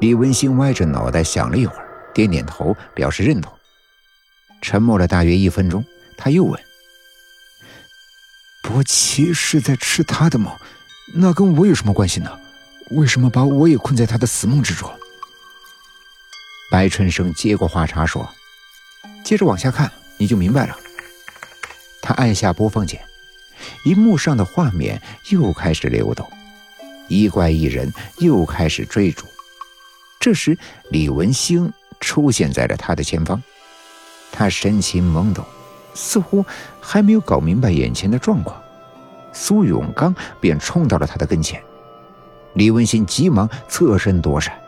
[0.00, 3.52] 李文新歪着脑袋想了一会儿，点点头表示认同。
[4.62, 5.84] 沉默了大约一分钟，
[6.16, 6.60] 他又问
[8.62, 10.52] ：“伯奇是在吃他的梦，
[11.14, 12.38] 那跟我有什么关系呢？
[12.90, 14.88] 为什么把我也困在他的死梦之中？”
[16.70, 18.28] 白春生接过话茬说
[19.24, 20.76] ：“接着往下看，你就明白了。”
[22.02, 23.00] 他按下播放键，
[23.84, 26.28] 荧幕上的画面又开始流动，
[27.08, 29.26] 一怪一人又开始追逐。
[30.20, 30.58] 这时，
[30.90, 33.42] 李文星出现在了他的前方。
[34.32, 35.44] 他神情懵懂，
[35.94, 36.44] 似乎
[36.80, 38.60] 还没有搞明白眼前的状况。
[39.32, 41.62] 苏永刚便冲到了他的跟前，
[42.54, 44.58] 李文新急忙侧身躲闪，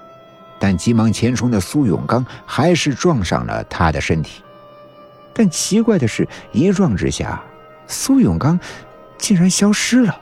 [0.59, 4.43] 但急忙前冲的苏永刚还是撞上了他的身体。
[5.33, 7.43] 但奇怪的是，一撞之下，
[7.87, 8.59] 苏永刚
[9.19, 10.21] 竟然消失了。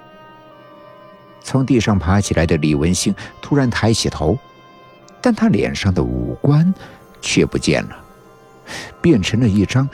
[1.42, 4.38] 从地上爬起来的李文星突然抬起头，
[5.20, 6.72] 但他脸上的五官
[7.20, 8.04] 却不见了。
[9.00, 9.88] 变成了一张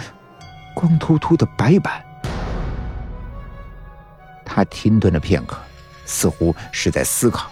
[0.75, 2.03] 光秃秃的白板。
[4.45, 5.59] 他停顿了片刻，
[6.05, 7.49] 似乎是在思考。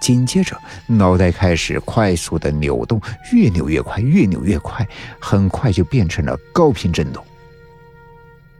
[0.00, 3.00] 紧接着，脑袋开始快速的扭动，
[3.32, 4.86] 越扭越快，越扭越快，
[5.20, 7.24] 很快就变成了高频震动。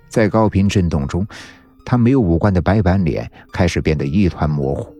[0.09, 1.27] 在高频震动中，
[1.85, 4.93] 他没有五官的白板脸开始变得一团模糊。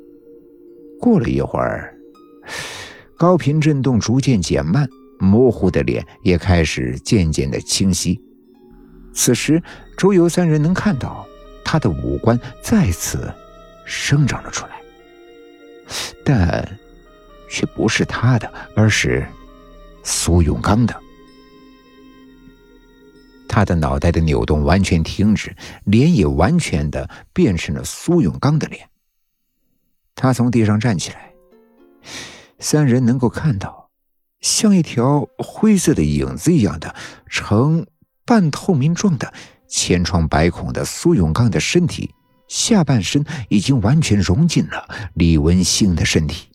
[1.01, 1.95] 过了一会儿，
[3.21, 4.89] 高频震动逐渐减慢。
[5.19, 8.19] 模糊的脸也开始渐渐的清晰。
[9.13, 9.63] 此时，
[9.99, 11.27] 周游三人能看到
[11.63, 13.31] 他的五官再次
[13.85, 14.81] 生长了出来，
[16.25, 16.67] 但
[17.51, 19.27] 却不是他的，而是
[20.03, 20.99] 苏永刚的。
[23.47, 25.55] 他的脑袋的扭动完全停止，
[25.85, 28.89] 脸也完全的变成了苏永刚的脸。
[30.15, 31.30] 他从地上站起来，
[32.61, 33.91] 三人能够看到。
[34.41, 36.95] 像一条灰色的影子一样的
[37.27, 37.87] 呈
[38.25, 39.35] 半透明状的
[39.69, 42.15] 千疮百孔的苏永刚的身体，
[42.49, 46.49] 下半身已经完全融进了李文星的身体，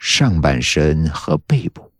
[0.00, 1.92] 上半身和背部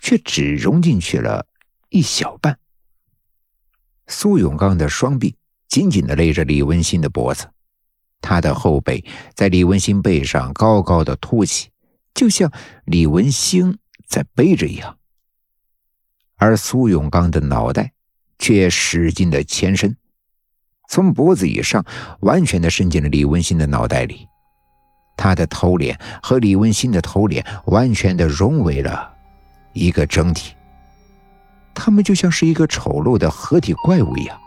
[0.00, 1.44] 却只融进去了
[1.88, 2.56] 一小半。
[4.06, 5.34] 苏永刚的双臂
[5.68, 7.48] 紧紧的勒着李文新的脖子，
[8.20, 11.68] 他的后背在李文新背上高高的凸起，
[12.18, 12.52] 就像
[12.84, 13.78] 李文星。
[14.08, 14.96] 在背着一样，
[16.36, 17.92] 而苏永刚的脑袋
[18.38, 19.94] 却使劲的前伸，
[20.88, 21.84] 从脖子以上
[22.20, 24.26] 完全的伸进了李文兴的脑袋里，
[25.14, 29.12] 他的头脸和李文兴的头脸完全的融为了
[29.74, 30.54] 一个整体，
[31.74, 34.40] 他们就像是一个丑陋的合体怪物一样。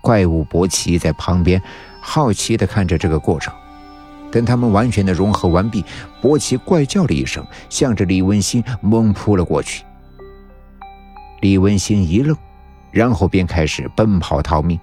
[0.00, 1.60] 怪物伯奇在旁边
[2.00, 3.52] 好奇的看着这个过程。
[4.32, 5.84] 等他们完全的融合完毕，
[6.20, 9.84] 博奇怪叫了一声，向着李文新猛扑了过去。
[11.42, 12.36] 李文新一愣，
[12.90, 14.80] 然后便开始奔跑逃命。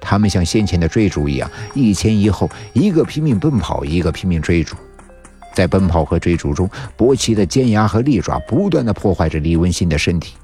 [0.00, 4.76] 他们像先前的追逐一样，一前一后，一个拼命奔跑，一个拼命追逐。
[5.54, 10.36] 在奔跑和追逐中，博奇的尖牙和利爪不断的破坏着李文新的身体。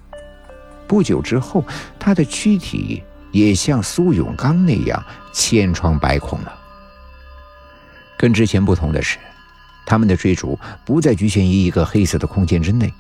[0.87, 1.65] 不久之后，
[1.99, 6.53] 他的躯体也像苏永刚那样千疮百孔了。
[8.17, 9.19] 跟之前不同的是，
[9.85, 12.93] 他们的追逐不再局限于一个黑色的空间之内，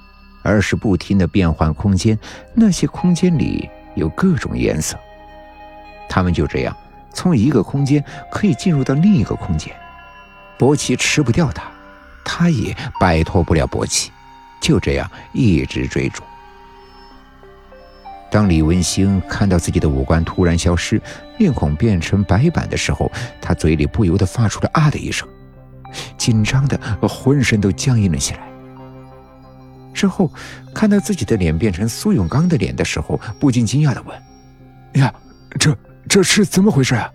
[0.43, 2.19] 而是不停的变换空间。
[2.54, 4.99] 那些空间里有各种颜色，
[6.09, 6.76] 他们就这样
[7.12, 9.75] 从一个空间可以进入到另一个空间。
[10.59, 11.65] 博奇吃不掉他，
[12.25, 14.10] 他也摆脱不了博奇，
[14.60, 16.22] 就这样一直追逐。
[18.36, 21.00] 当李文星看到自己的五官突然消失，
[21.38, 23.10] 面孔变成白板的时候，
[23.41, 25.26] 他嘴里不由得发出了“啊”的一声，
[26.19, 28.46] 紧张的浑身都僵硬了起来。
[29.94, 30.30] 之后，
[30.75, 34.14] 看到自己的脸变成苏永刚的脸的时候，不禁惊讶的问
[35.00, 35.10] ：“呀，
[35.58, 35.75] 这
[36.06, 37.10] 这是怎么回事啊？”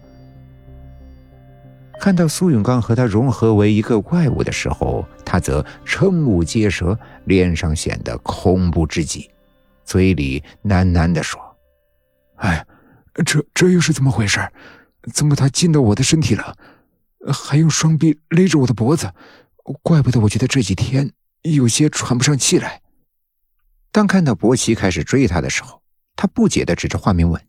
[2.01, 9.29] 看到苏永刚和他融合为一个怪物的时候，他则瞠目结舌，脸上显得恐怖至极。
[9.83, 11.41] 嘴里喃喃地说
[12.37, 12.65] ：“哎，
[13.25, 14.39] 这这又是怎么回事？
[15.13, 16.55] 怎么他进到我的身体了？
[17.33, 19.11] 还用双臂勒着我的脖子？
[19.81, 21.11] 怪不得我觉得这几天
[21.43, 22.81] 有些喘不上气来。”
[23.91, 25.81] 当看到博奇开始追他的时候，
[26.15, 27.41] 他不解地指着画面问：“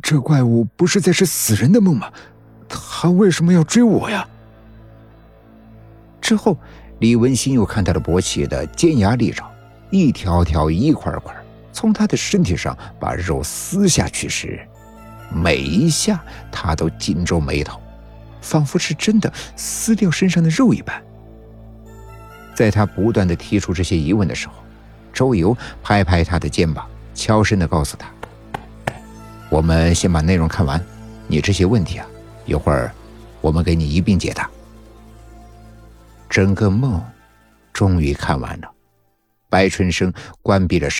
[0.00, 2.12] 这怪物不是在吃死人的梦吗？
[2.68, 4.28] 他为什么要追我呀？”
[6.22, 6.56] 之后，
[7.00, 9.51] 李文新又看到了博奇的尖牙利爪。
[9.92, 11.36] 一条条、一块块，
[11.70, 14.66] 从他的身体上把肉撕下去时，
[15.30, 16.18] 每一下
[16.50, 17.78] 他都紧皱眉头，
[18.40, 21.00] 仿佛是真的撕掉身上的肉一般。
[22.54, 24.54] 在他不断的提出这些疑问的时候，
[25.12, 28.10] 周游拍拍他的肩膀，悄声的告诉他
[29.50, 30.82] ：“我们先把内容看完，
[31.26, 32.06] 你这些问题啊，
[32.46, 32.90] 一会儿
[33.42, 34.48] 我们给你一并解答。”
[36.30, 36.98] 整个梦
[37.74, 38.70] 终于看完了，
[39.52, 40.10] 白春生
[40.40, 40.88] 关闭了。